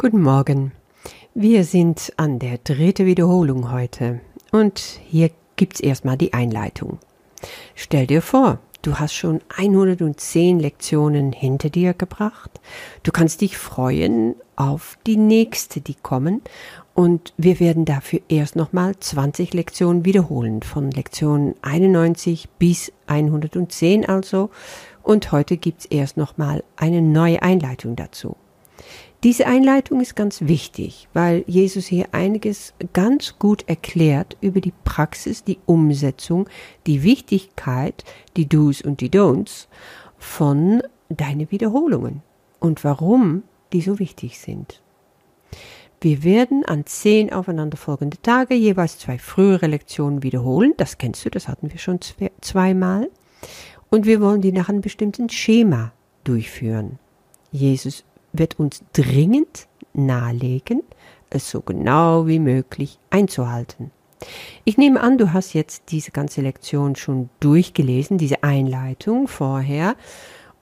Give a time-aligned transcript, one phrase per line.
[0.00, 0.70] Guten Morgen.
[1.34, 4.20] Wir sind an der dritten Wiederholung heute
[4.52, 7.00] und hier gibt's erstmal die Einleitung.
[7.74, 12.60] Stell dir vor, du hast schon 110 Lektionen hinter dir gebracht.
[13.02, 16.42] Du kannst dich freuen auf die nächste, die kommen
[16.94, 24.50] und wir werden dafür erst nochmal 20 Lektionen wiederholen, von Lektion 91 bis 110 also.
[25.02, 28.36] Und heute gibt's erst nochmal eine neue Einleitung dazu.
[29.24, 35.42] Diese Einleitung ist ganz wichtig, weil Jesus hier einiges ganz gut erklärt über die Praxis,
[35.42, 36.48] die Umsetzung,
[36.86, 38.04] die Wichtigkeit,
[38.36, 39.66] die Do's und die Don'ts
[40.18, 42.22] von deinen Wiederholungen
[42.60, 44.82] und warum die so wichtig sind.
[46.00, 50.74] Wir werden an zehn aufeinanderfolgende Tage jeweils zwei frühere Lektionen wiederholen.
[50.76, 51.98] Das kennst du, das hatten wir schon
[52.40, 53.10] zweimal.
[53.90, 57.00] Und wir wollen die nach einem bestimmten Schema durchführen.
[57.50, 60.82] Jesus wird uns dringend nahelegen,
[61.30, 63.90] es so genau wie möglich einzuhalten.
[64.64, 69.96] Ich nehme an, du hast jetzt diese ganze Lektion schon durchgelesen, diese Einleitung vorher.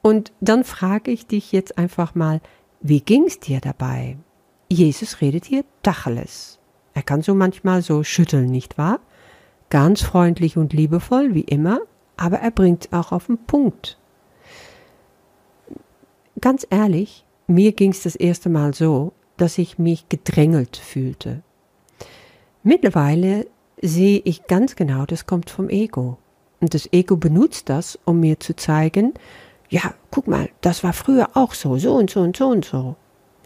[0.02, 2.40] Und dann frage ich dich jetzt einfach mal,
[2.80, 4.16] wie ging's dir dabei?
[4.68, 6.58] Jesus redet hier Tacheles.
[6.94, 9.00] Er kann so manchmal so schütteln, nicht wahr?
[9.70, 11.80] Ganz freundlich und liebevoll, wie immer,
[12.16, 13.98] aber er bringt auch auf den Punkt.
[16.40, 21.42] Ganz ehrlich, mir ging es das erste Mal so, dass ich mich gedrängelt fühlte.
[22.62, 23.46] Mittlerweile
[23.80, 26.18] sehe ich ganz genau, das kommt vom Ego.
[26.60, 29.14] Und das Ego benutzt das, um mir zu zeigen,
[29.68, 32.96] ja, guck mal, das war früher auch so, so und so und so und so.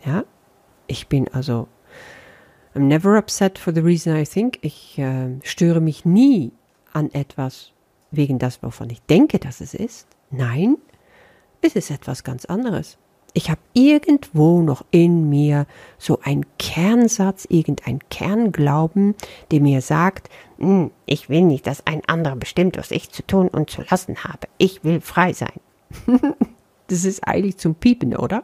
[0.04, 0.24] Ja,
[0.86, 1.66] ich bin also,
[2.74, 4.58] I'm never upset for the reason I think.
[4.62, 6.52] Ich äh, störe mich nie
[6.92, 7.72] an etwas
[8.10, 10.06] wegen das, wovon ich denke, dass es ist.
[10.30, 10.76] Nein,
[11.62, 12.96] es ist etwas ganz anderes
[13.32, 15.66] ich habe irgendwo noch in mir
[15.98, 19.14] so ein Kernsatz, irgendein Kernglauben,
[19.50, 20.28] der mir sagt,
[20.58, 24.24] hm, ich will nicht, dass ein anderer bestimmt, was ich zu tun und zu lassen
[24.24, 24.48] habe.
[24.58, 25.60] Ich will frei sein.
[26.88, 28.42] das ist eigentlich zum Piepen, oder?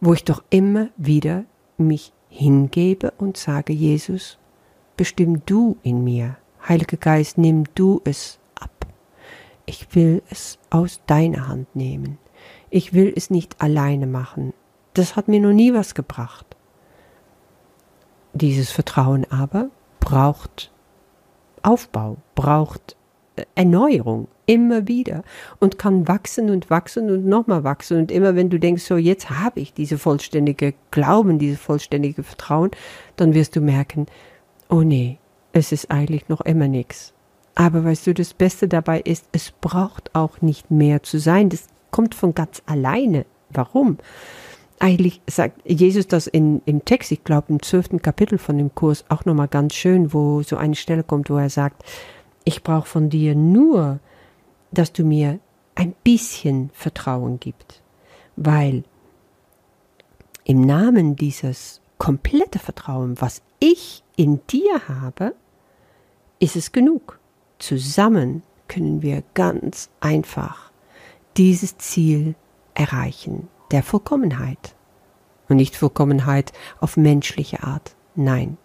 [0.00, 1.44] Wo ich doch immer wieder
[1.78, 4.38] mich hingebe und sage, Jesus,
[4.96, 6.36] bestimm du in mir.
[6.68, 8.86] Heiliger Geist, nimm du es ab.
[9.66, 12.18] Ich will es aus deiner Hand nehmen.
[12.74, 14.54] Ich will es nicht alleine machen.
[14.94, 16.46] Das hat mir noch nie was gebracht.
[18.32, 19.68] Dieses Vertrauen aber
[20.00, 20.72] braucht
[21.62, 22.96] Aufbau, braucht
[23.36, 25.22] äh, Erneuerung immer wieder
[25.60, 27.98] und kann wachsen und wachsen und nochmal wachsen.
[27.98, 32.70] Und immer wenn du denkst, so jetzt habe ich diese vollständige Glauben, dieses vollständige Vertrauen,
[33.16, 34.06] dann wirst du merken,
[34.70, 35.18] oh nee,
[35.52, 37.12] es ist eigentlich noch immer nichts.
[37.54, 41.50] Aber weißt du, das Beste dabei ist, es braucht auch nicht mehr zu sein.
[41.50, 43.24] Das kommt von ganz alleine.
[43.50, 43.98] Warum?
[44.80, 49.04] Eigentlich sagt Jesus das in, im Text, ich glaube im zwölften Kapitel von dem Kurs
[49.08, 51.84] auch nochmal ganz schön, wo so eine Stelle kommt, wo er sagt,
[52.42, 54.00] ich brauche von dir nur,
[54.72, 55.38] dass du mir
[55.76, 57.80] ein bisschen Vertrauen gibst,
[58.34, 58.82] weil
[60.42, 65.36] im Namen dieses komplette Vertrauen, was ich in dir habe,
[66.40, 67.20] ist es genug.
[67.60, 70.71] Zusammen können wir ganz einfach
[71.36, 72.34] dieses Ziel
[72.74, 74.74] erreichen, der Vollkommenheit.
[75.48, 78.56] Und nicht Vollkommenheit auf menschliche Art, nein.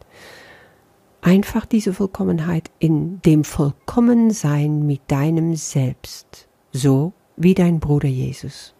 [1.21, 8.73] Einfach diese Vollkommenheit in dem Vollkommensein mit deinem Selbst, so wie dein Bruder Jesus.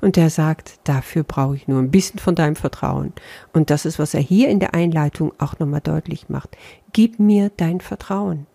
[0.00, 3.12] Und er sagt, dafür brauche ich nur ein bisschen von deinem Vertrauen.
[3.52, 6.56] Und das ist, was er hier in der Einleitung auch nochmal deutlich macht.
[6.92, 8.46] Gib mir dein Vertrauen,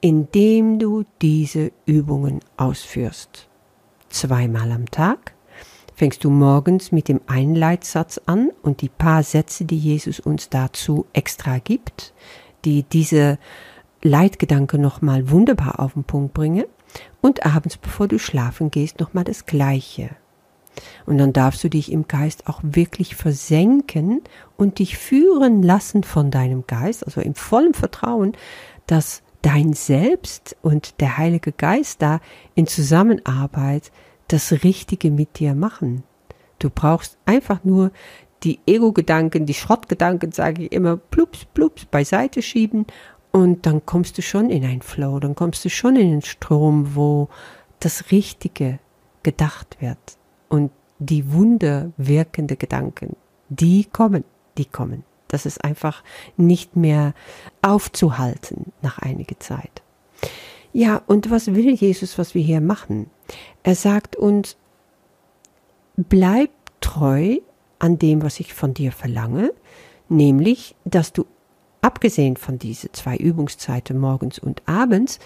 [0.00, 3.49] indem du diese Übungen ausführst
[4.10, 5.34] zweimal am Tag.
[5.94, 11.06] Fängst du morgens mit dem Einleitsatz an und die paar Sätze, die Jesus uns dazu
[11.12, 12.14] extra gibt,
[12.64, 13.38] die diese
[14.02, 16.64] Leitgedanke nochmal wunderbar auf den Punkt bringen.
[17.20, 20.10] Und abends, bevor du schlafen gehst, nochmal das Gleiche.
[21.06, 24.22] Und dann darfst du dich im Geist auch wirklich versenken
[24.56, 28.32] und dich führen lassen von deinem Geist, also im vollen Vertrauen,
[28.86, 32.20] dass dein Selbst und der Heilige Geist da
[32.54, 33.90] in Zusammenarbeit
[34.28, 36.04] das Richtige mit dir machen.
[36.58, 37.90] Du brauchst einfach nur
[38.42, 42.86] die Ego-Gedanken, die Schrottgedanken, sage ich immer, plups, plups, beiseite schieben
[43.32, 46.94] und dann kommst du schon in ein Flow, dann kommst du schon in den Strom,
[46.94, 47.28] wo
[47.80, 48.78] das Richtige
[49.22, 49.98] gedacht wird
[50.48, 53.16] und die wunderwirkende Gedanken,
[53.48, 54.24] die kommen,
[54.58, 55.04] die kommen.
[55.30, 56.02] Das ist einfach
[56.36, 57.14] nicht mehr
[57.62, 59.82] aufzuhalten nach einiger Zeit.
[60.72, 63.10] Ja, und was will Jesus, was wir hier machen?
[63.62, 64.56] Er sagt uns,
[65.96, 66.50] bleib
[66.80, 67.38] treu
[67.78, 69.52] an dem, was ich von dir verlange,
[70.08, 71.26] nämlich, dass du,
[71.80, 75.18] abgesehen von diese zwei Übungszeiten morgens und abends,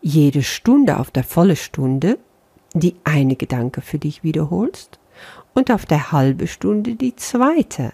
[0.00, 2.18] jede Stunde auf der volle Stunde
[2.74, 4.98] die eine Gedanke für dich wiederholst
[5.54, 7.92] und auf der halbe Stunde die zweite.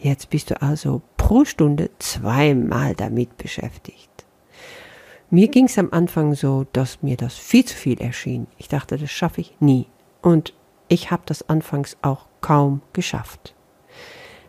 [0.00, 4.08] Jetzt bist du also pro Stunde zweimal damit beschäftigt.
[5.30, 8.46] Mir ging es am Anfang so, dass mir das viel zu viel erschien.
[8.56, 9.86] Ich dachte, das schaffe ich nie.
[10.22, 10.54] Und
[10.88, 13.54] ich habe das anfangs auch kaum geschafft.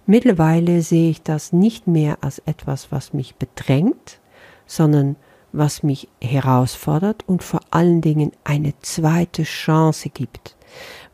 [0.05, 4.19] Mittlerweile sehe ich das nicht mehr als etwas, was mich bedrängt,
[4.65, 5.17] sondern
[5.51, 10.55] was mich herausfordert und vor allen Dingen eine zweite Chance gibt.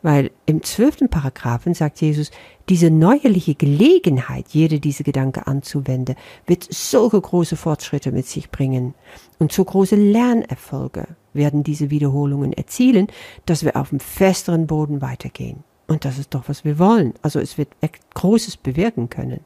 [0.02, 2.30] Weil im zwölften Paragraphen sagt Jesus,
[2.68, 6.16] diese neuerliche Gelegenheit, jede diese Gedanke anzuwenden,
[6.46, 8.94] wird so große Fortschritte mit sich bringen
[9.38, 13.08] und so große Lernerfolge werden diese Wiederholungen erzielen,
[13.44, 15.64] dass wir auf dem festeren Boden weitergehen.
[15.86, 17.14] Und das ist doch, was wir wollen.
[17.22, 17.68] Also es wird
[18.14, 19.40] Großes bewirken können.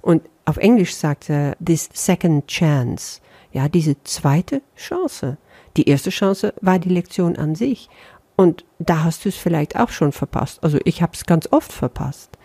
[0.00, 3.20] Und auf Englisch sagt er, this second chance.
[3.52, 5.36] Ja, diese zweite Chance.
[5.76, 7.88] Die erste Chance war die Lektion an sich.
[8.36, 10.62] Und da hast du es vielleicht auch schon verpasst.
[10.64, 12.38] Also ich habe es ganz oft verpasst.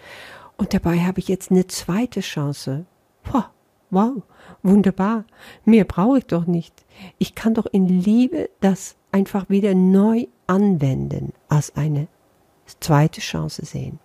[0.58, 2.86] Und dabei habe ich jetzt eine zweite Chance.
[3.24, 3.52] Boah,
[3.90, 4.24] wow,
[4.64, 5.26] wunderbar.
[5.66, 6.86] Mehr brauche ich doch nicht.
[7.18, 12.08] Ich kann doch in Liebe das einfach wieder neu anwenden als eine
[12.80, 14.00] zweite Chance sehen.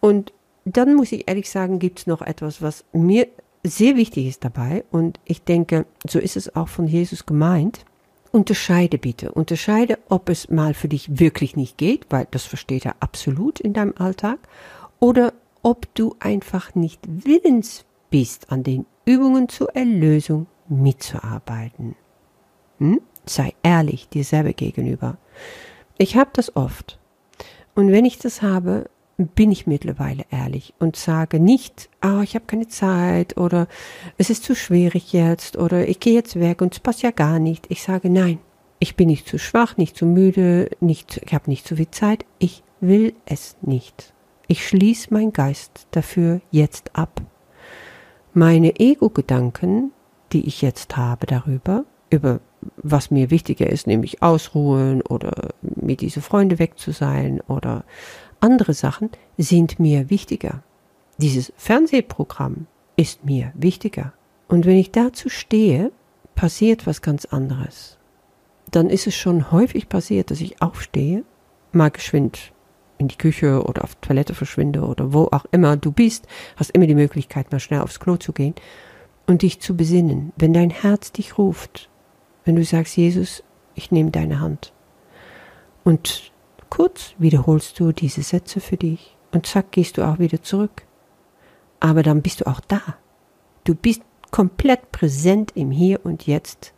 [0.00, 0.32] Und
[0.64, 3.28] dann muss ich ehrlich sagen, gibt es noch etwas, was mir
[3.62, 4.84] sehr wichtig ist dabei.
[4.90, 7.84] Und ich denke, so ist es auch von Jesus gemeint.
[8.32, 9.32] Unterscheide bitte.
[9.32, 13.72] Unterscheide, ob es mal für dich wirklich nicht geht, weil das versteht er absolut in
[13.72, 14.38] deinem Alltag,
[15.00, 15.32] oder
[15.62, 21.96] ob du einfach nicht willens bist, an den Übungen zur Erlösung mitzuarbeiten.
[22.78, 23.00] Hm?
[23.26, 25.18] Sei ehrlich dir selber gegenüber.
[25.98, 26.98] Ich habe das oft.
[27.74, 28.88] Und wenn ich das habe,
[29.28, 33.68] bin ich mittlerweile ehrlich und sage nicht, oh, ich habe keine Zeit oder
[34.18, 37.38] es ist zu schwierig jetzt oder ich gehe jetzt weg und es passt ja gar
[37.38, 37.66] nicht.
[37.68, 38.38] Ich sage nein,
[38.78, 42.24] ich bin nicht zu schwach, nicht zu müde, nicht, ich habe nicht zu viel Zeit,
[42.38, 44.14] ich will es nicht.
[44.48, 47.20] Ich schließe mein Geist dafür jetzt ab.
[48.32, 49.92] Meine Ego-Gedanken,
[50.32, 52.40] die ich jetzt habe darüber, über
[52.76, 57.84] was mir wichtiger ist, nämlich ausruhen oder mit diese Freunde weg zu sein oder
[58.40, 60.62] andere Sachen sind mir wichtiger.
[61.18, 62.66] Dieses Fernsehprogramm
[62.96, 64.12] ist mir wichtiger.
[64.48, 65.92] Und wenn ich dazu stehe,
[66.34, 67.98] passiert was ganz anderes.
[68.70, 71.24] Dann ist es schon häufig passiert, dass ich aufstehe,
[71.72, 72.52] mal geschwind
[72.98, 76.26] in die Küche oder auf Toilette verschwinde oder wo auch immer du bist,
[76.56, 78.54] hast immer die Möglichkeit, mal schnell aufs Klo zu gehen
[79.26, 80.32] und dich zu besinnen.
[80.36, 81.88] Wenn dein Herz dich ruft,
[82.44, 83.42] wenn du sagst, Jesus,
[83.74, 84.72] ich nehme deine Hand
[85.84, 86.29] und
[86.70, 90.84] Kurz wiederholst du diese Sätze für dich und zack gehst du auch wieder zurück.
[91.80, 92.80] Aber dann bist du auch da.
[93.64, 96.72] Du bist komplett präsent im Hier und Jetzt,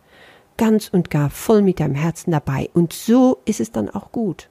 [0.56, 2.70] ganz und gar voll mit deinem Herzen dabei.
[2.72, 4.48] Und so ist es dann auch gut.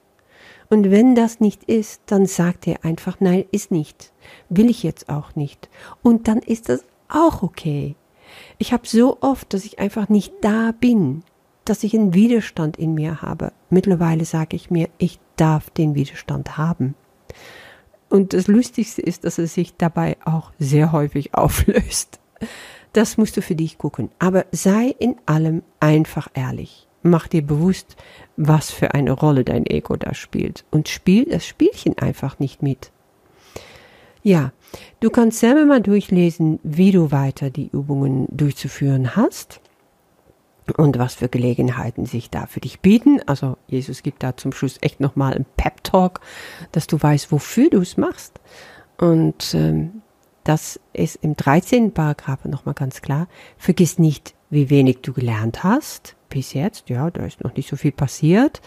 [0.69, 4.13] Und wenn das nicht ist, dann sagt er einfach, nein, ist nicht.
[4.49, 5.69] Will ich jetzt auch nicht.
[6.01, 7.95] Und dann ist das auch okay.
[8.57, 11.23] Ich habe so oft, dass ich einfach nicht da bin
[11.65, 13.51] dass ich einen Widerstand in mir habe.
[13.69, 16.95] Mittlerweile sage ich mir, ich darf den Widerstand haben.
[18.09, 22.19] Und das Lustigste ist, dass es sich dabei auch sehr häufig auflöst.
[22.93, 24.09] Das musst du für dich gucken.
[24.19, 26.87] Aber sei in allem einfach ehrlich.
[27.03, 27.95] Mach dir bewusst,
[28.37, 30.65] was für eine Rolle dein Ego da spielt.
[30.71, 32.91] Und spiel das Spielchen einfach nicht mit.
[34.23, 34.51] Ja,
[34.99, 39.61] du kannst selber mal durchlesen, wie du weiter die Übungen durchzuführen hast
[40.77, 43.19] und was für Gelegenheiten sich da für dich bieten.
[43.25, 46.21] Also Jesus gibt da zum Schluss echt nochmal einen Pep-Talk,
[46.71, 48.39] dass du weißt, wofür du es machst.
[48.97, 50.01] Und ähm,
[50.43, 51.93] das ist im 13.
[51.93, 53.27] Paragraph nochmal ganz klar.
[53.57, 56.89] Vergiss nicht, wie wenig du gelernt hast bis jetzt.
[56.89, 58.61] Ja, da ist noch nicht so viel passiert.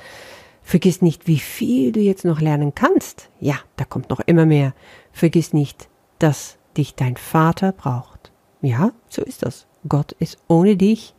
[0.63, 3.29] Vergiss nicht, wie viel du jetzt noch lernen kannst.
[3.41, 4.75] Ja, da kommt noch immer mehr.
[5.13, 8.33] Vergiss nicht, dass dich dein Vater braucht.
[8.63, 9.67] Ja, so ist das.
[9.87, 11.15] Gott ist ohne dich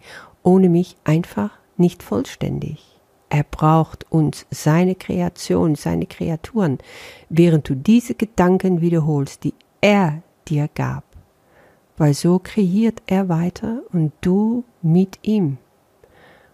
[0.45, 2.95] ohne mich einfach nicht vollständig.
[3.29, 6.77] Er braucht uns, seine Kreation, seine Kreaturen,
[7.29, 11.03] während du diese Gedanken wiederholst, die er dir gab.
[11.97, 15.57] Weil so kreiert er weiter und du mit ihm.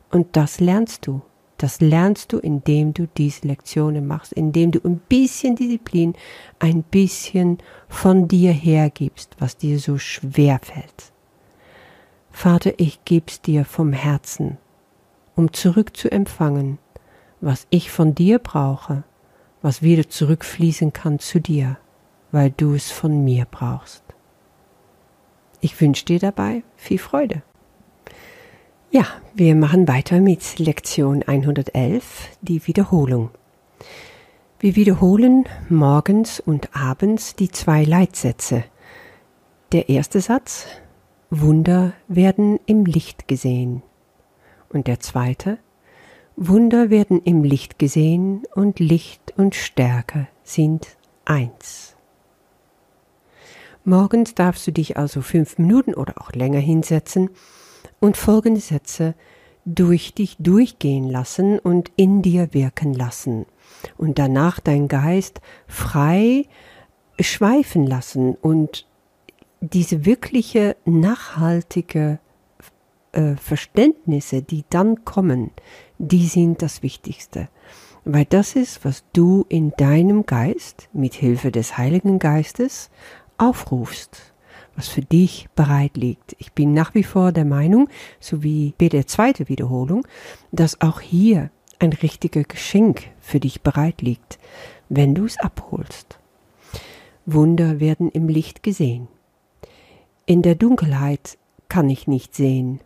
[0.10, 1.22] Und das lernst du.
[1.58, 6.16] Das lernst du, indem du diese Lektionen machst, indem du ein bisschen Disziplin,
[6.58, 11.12] ein bisschen von dir hergibst, was dir so schwer fällt.
[12.32, 14.58] Vater, ich geb's dir vom Herzen,
[15.36, 16.80] um zurückzuempfangen,
[17.40, 19.04] was ich von dir brauche,
[19.62, 21.78] was wieder zurückfließen kann zu dir.
[22.32, 24.04] weil du es von mir brauchst.
[25.60, 27.44] Ich wünsche dir dabei viel Freude.
[28.90, 33.30] Ja, wir machen weiter mit Lektion 111, die Wiederholung.
[34.60, 38.64] Wir wiederholen morgens und abends die zwei Leitsätze.
[39.72, 40.66] Der erste Satz
[41.34, 43.84] Wunder werden im Licht gesehen.
[44.68, 45.60] Und der zweite
[46.36, 51.96] Wunder werden im Licht gesehen und Licht und Stärke sind eins.
[53.86, 57.30] Morgens darfst du dich also fünf Minuten oder auch länger hinsetzen
[58.02, 59.16] und folgende Sätze
[59.64, 63.46] durch dich durchgehen lassen und in dir wirken lassen
[63.98, 66.46] und danach dein Geist frei
[67.20, 68.86] schweifen lassen und
[69.62, 72.20] diese wirkliche nachhaltige
[73.12, 75.52] äh, Verständnisse, die dann kommen,
[76.00, 77.48] die sind das Wichtigste.
[78.04, 82.90] Weil das ist, was du in deinem Geist mit Hilfe des Heiligen Geistes
[83.38, 84.34] aufrufst,
[84.76, 86.36] was für dich bereit liegt.
[86.40, 87.88] Ich bin nach wie vor der Meinung,
[88.20, 90.08] so wie bei der zweiten Wiederholung,
[90.52, 94.40] dass auch hier ein richtiger Geschenk für dich bereit liegt,
[94.90, 96.20] wenn du es abholst.
[97.28, 99.08] Wunder werden im Licht gesehen.
[100.26, 101.38] In der Dunkelheit
[101.68, 102.80] kann ich nicht sehen.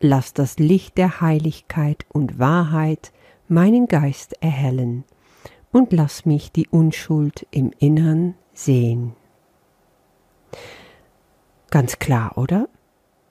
[0.00, 3.12] Lass das Licht der Heiligkeit und Wahrheit
[3.48, 5.04] meinen Geist erhellen
[5.70, 9.14] und lass mich die Unschuld im Innern sehen.
[11.70, 12.68] Ganz klar, oder?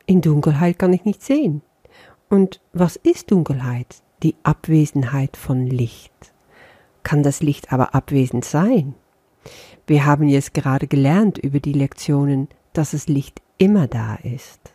[0.05, 1.63] In Dunkelheit kann ich nicht sehen.
[2.29, 4.03] Und was ist Dunkelheit?
[4.22, 6.13] Die Abwesenheit von Licht.
[7.03, 8.94] Kann das Licht aber abwesend sein?
[9.88, 14.74] Wir haben jetzt gerade gelernt über die Lektionen, dass das Licht immer da ist,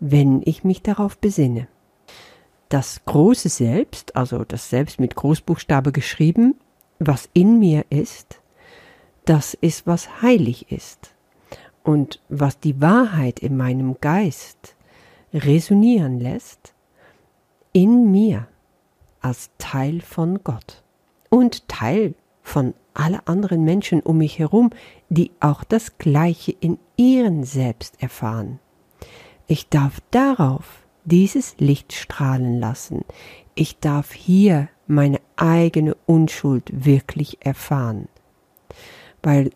[0.00, 1.68] wenn ich mich darauf besinne.
[2.68, 6.56] Das große Selbst, also das Selbst mit Großbuchstabe geschrieben,
[6.98, 8.40] was in mir ist,
[9.24, 11.14] das ist, was heilig ist
[11.82, 14.76] und was die Wahrheit in meinem Geist
[15.32, 16.74] resonieren lässt,
[17.72, 18.48] in mir
[19.20, 20.82] als Teil von Gott
[21.28, 24.70] und Teil von alle anderen Menschen um mich herum,
[25.08, 28.58] die auch das Gleiche in ihren Selbst erfahren.
[29.46, 33.04] Ich darf darauf dieses Licht strahlen lassen.
[33.54, 38.08] Ich darf hier meine eigene Unschuld wirklich erfahren.
[39.22, 39.50] Weil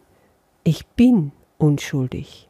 [0.62, 2.48] ich bin unschuldig.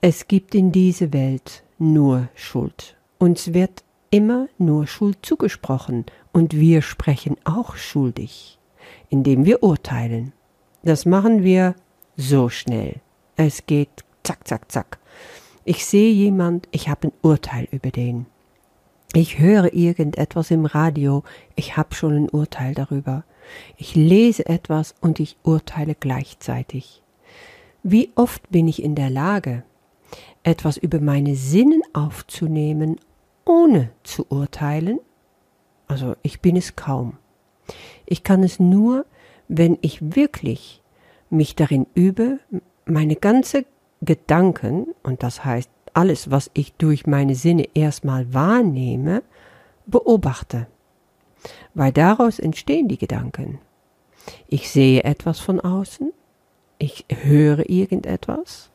[0.00, 2.96] Es gibt in dieser Welt nur Schuld.
[3.18, 8.58] Uns wird immer nur Schuld zugesprochen und wir sprechen auch schuldig
[9.08, 10.32] indem wir urteilen.
[10.82, 11.74] Das machen wir
[12.16, 13.00] so schnell.
[13.36, 14.98] Es geht zack, zack, zack.
[15.64, 18.26] Ich sehe jemand, ich habe ein Urteil über den.
[19.14, 21.22] Ich höre irgendetwas im Radio,
[21.54, 23.24] ich habe schon ein Urteil darüber.
[23.76, 27.02] Ich lese etwas und ich urteile gleichzeitig.
[27.82, 29.62] Wie oft bin ich in der Lage,
[30.42, 32.96] etwas über meine Sinnen aufzunehmen,
[33.44, 34.98] ohne zu urteilen?
[35.86, 37.18] Also ich bin es kaum.
[38.06, 39.06] Ich kann es nur,
[39.48, 40.82] wenn ich wirklich
[41.30, 42.38] mich darin übe,
[42.86, 43.64] meine ganze
[44.02, 49.22] Gedanken, und das heißt alles, was ich durch meine Sinne erstmal wahrnehme,
[49.86, 50.66] beobachte.
[51.74, 53.58] Weil daraus entstehen die Gedanken.
[54.48, 56.12] Ich sehe etwas von außen,
[56.78, 58.70] ich höre irgendetwas,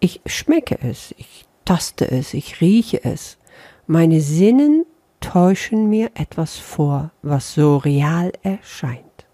[0.00, 3.38] ich schmecke es, ich taste es, ich rieche es.
[3.86, 4.84] Meine Sinnen
[5.22, 9.26] täuschen mir etwas vor, was so real erscheint.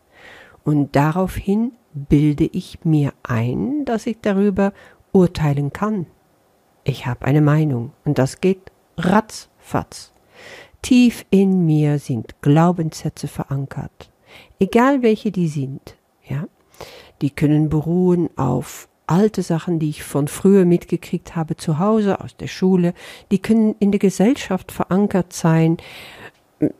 [0.62, 4.72] Und daraufhin bilde ich mir ein, dass ich darüber
[5.12, 6.06] urteilen kann.
[6.84, 10.12] Ich habe eine Meinung und das geht ratzfatz.
[10.82, 14.10] Tief in mir sind Glaubenssätze verankert,
[14.60, 16.46] egal welche die sind, ja.
[17.20, 22.36] Die können beruhen auf alte Sachen, die ich von früher mitgekriegt habe zu Hause, aus
[22.36, 22.94] der Schule,
[23.30, 25.76] die können in der Gesellschaft verankert sein.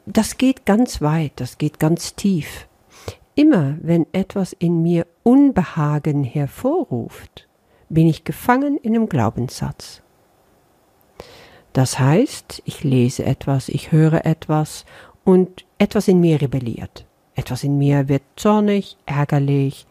[0.06, 2.68] Das geht ganz weit, das geht ganz tief.
[3.34, 7.48] Immer wenn etwas in mir Unbehagen hervorruft,
[7.88, 10.02] bin ich gefangen in einem Glaubenssatz.
[11.72, 14.84] Das heißt, ich lese etwas, ich höre etwas
[15.24, 17.06] und etwas in mir rebelliert.
[17.36, 19.86] Etwas in mir wird zornig, ärgerlich,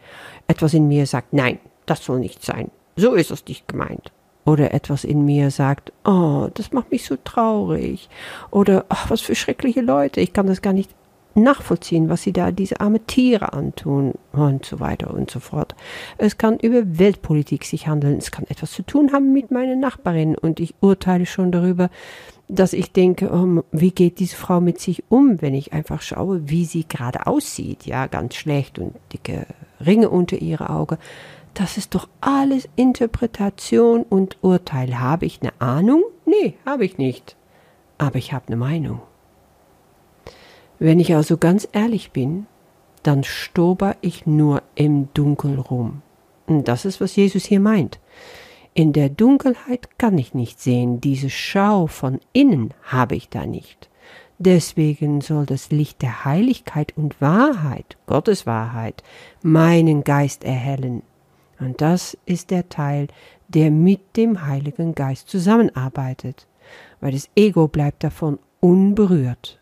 [0.48, 2.70] etwas in mir sagt, nein, das soll nicht sein.
[2.96, 4.12] So ist es nicht gemeint.
[4.46, 8.08] Oder etwas in mir sagt, oh, das macht mich so traurig.
[8.50, 10.90] Oder, ach, was für schreckliche Leute, ich kann das gar nicht
[11.38, 15.76] nachvollziehen, was sie da diese arme Tiere antun und so weiter und so fort.
[16.18, 20.36] Es kann über Weltpolitik sich handeln, es kann etwas zu tun haben mit meiner Nachbarin
[20.36, 21.90] und ich urteile schon darüber,
[22.48, 26.50] dass ich denke, oh, wie geht diese Frau mit sich um, wenn ich einfach schaue,
[26.50, 29.46] wie sie gerade aussieht, ja, ganz schlecht und dicke
[29.86, 30.98] Ringe unter ihre Augen.
[31.58, 35.00] Das ist doch alles Interpretation und Urteil.
[35.00, 36.04] Habe ich eine Ahnung?
[36.24, 37.36] Nee, habe ich nicht.
[37.98, 39.02] Aber ich habe eine Meinung.
[40.78, 42.46] Wenn ich also ganz ehrlich bin,
[43.02, 46.04] dann stober ich nur im Dunkel rum.
[46.46, 48.00] Und das ist, was Jesus hier meint.
[48.76, 53.90] In der Dunkelheit kann ich nicht sehen, diese Schau von innen habe ich da nicht.
[54.38, 59.02] Deswegen soll das Licht der Heiligkeit und Wahrheit, Gottes Wahrheit,
[59.42, 61.02] meinen Geist erhellen.
[61.60, 63.08] Und das ist der Teil,
[63.48, 66.48] der mit dem Heiligen Geist zusammenarbeitet,
[67.00, 69.60] weil das Ego bleibt davon unberührt.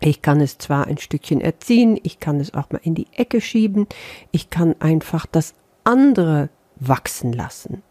[0.00, 3.40] Ich kann es zwar ein Stückchen erziehen, ich kann es auch mal in die Ecke
[3.40, 3.86] schieben,
[4.32, 7.82] ich kann einfach das andere wachsen lassen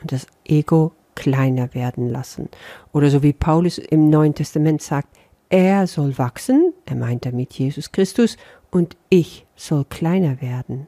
[0.00, 2.48] und das Ego kleiner werden lassen.
[2.92, 5.08] Oder so wie Paulus im Neuen Testament sagt,
[5.48, 8.36] er soll wachsen, er meint damit Jesus Christus,
[8.70, 10.86] und ich soll kleiner werden.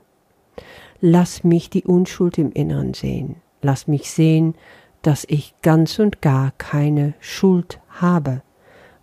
[1.00, 3.36] Lass mich die Unschuld im Inneren sehen.
[3.62, 4.54] Lass mich sehen,
[5.02, 8.42] dass ich ganz und gar keine Schuld habe,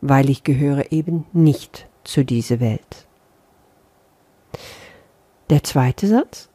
[0.01, 3.07] weil ich gehöre eben nicht zu dieser Welt.
[5.49, 6.49] Der zweite Satz.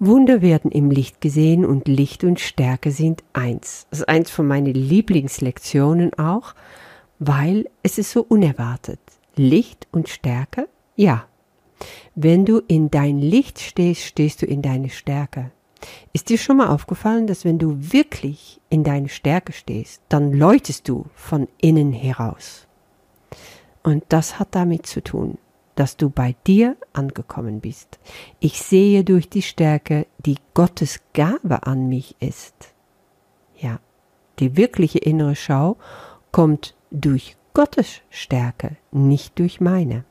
[0.00, 3.86] Wunder werden im Licht gesehen und Licht und Stärke sind eins.
[3.90, 6.54] Das ist eins von meinen Lieblingslektionen auch,
[7.20, 8.98] weil es ist so unerwartet.
[9.36, 10.68] Licht und Stärke?
[10.96, 11.26] Ja.
[12.14, 15.50] Wenn du in dein Licht stehst, stehst du in deine Stärke.
[16.12, 20.88] Ist dir schon mal aufgefallen, dass wenn du wirklich in deine Stärke stehst, dann läutest
[20.88, 22.66] du von innen heraus.
[23.82, 25.38] Und das hat damit zu tun
[25.74, 27.98] dass du bei dir angekommen bist.
[28.40, 32.74] Ich sehe durch die Stärke, die Gottes Gabe an mich ist.
[33.56, 33.80] Ja,
[34.38, 35.76] die wirkliche innere Schau
[36.32, 40.04] kommt durch Gottes Stärke, nicht durch meine.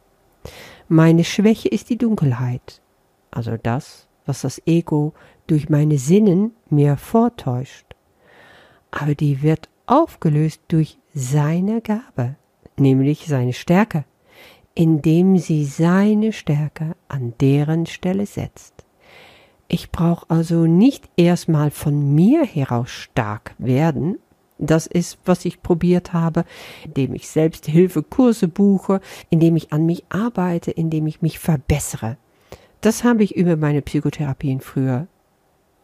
[0.87, 2.81] Meine Schwäche ist die Dunkelheit,
[3.31, 5.13] also das, was das Ego
[5.47, 7.95] durch meine Sinnen mir vortäuscht.
[8.91, 12.35] Aber die wird aufgelöst durch seine Gabe,
[12.77, 14.05] nämlich seine Stärke
[14.75, 18.85] indem sie seine Stärke an deren Stelle setzt.
[19.67, 24.19] Ich brauche also nicht erstmal von mir heraus stark werden,
[24.67, 26.45] das ist, was ich probiert habe,
[26.85, 32.17] indem ich Selbsthilfekurse buche, indem ich an mich arbeite, indem ich mich verbessere.
[32.81, 35.07] Das habe ich über meine Psychotherapien früher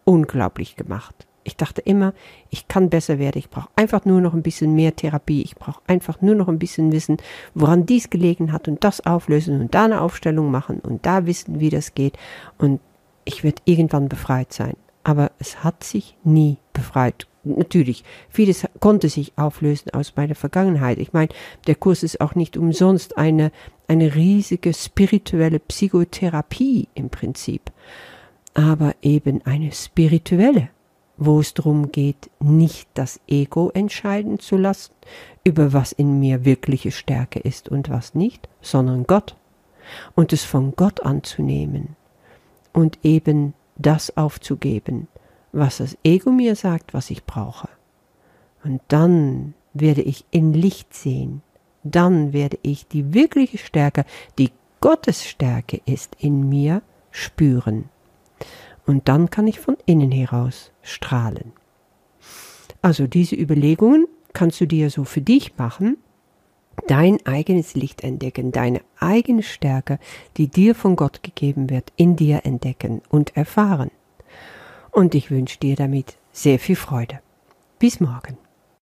[0.03, 1.27] unglaublich gemacht.
[1.43, 2.13] Ich dachte immer,
[2.49, 5.81] ich kann besser werden, ich brauche einfach nur noch ein bisschen mehr Therapie, ich brauche
[5.87, 7.17] einfach nur noch ein bisschen wissen,
[7.55, 11.59] woran dies gelegen hat und das auflösen und da eine Aufstellung machen und da wissen,
[11.59, 12.17] wie das geht
[12.57, 12.81] und
[13.25, 14.75] ich werde irgendwann befreit sein.
[15.03, 17.27] Aber es hat sich nie befreit.
[17.57, 20.99] Natürlich, vieles konnte sich auflösen aus meiner Vergangenheit.
[20.99, 21.29] Ich meine,
[21.67, 23.51] der Kurs ist auch nicht umsonst eine,
[23.87, 27.71] eine riesige spirituelle Psychotherapie im Prinzip,
[28.53, 30.69] aber eben eine spirituelle
[31.19, 34.93] wo es darum geht, nicht das Ego entscheiden zu lassen,
[35.43, 39.35] über was in mir wirkliche Stärke ist und was nicht, sondern Gott.
[40.15, 41.95] Und es von Gott anzunehmen
[42.73, 45.07] und eben das aufzugeben,
[45.51, 47.69] was das Ego mir sagt, was ich brauche.
[48.63, 51.41] Und dann werde ich in Licht sehen,
[51.83, 54.05] dann werde ich die wirkliche Stärke,
[54.37, 56.81] die Gottes Stärke ist in mir,
[57.11, 57.89] spüren
[58.89, 61.53] und dann kann ich von innen heraus strahlen.
[62.81, 65.97] Also diese Überlegungen kannst du dir so für dich machen,
[66.87, 69.99] dein eigenes Licht entdecken, deine eigene Stärke,
[70.37, 73.91] die dir von Gott gegeben wird, in dir entdecken und erfahren.
[74.99, 77.21] Und ich wünsche dir damit sehr viel Freude.
[77.79, 78.37] Bis morgen.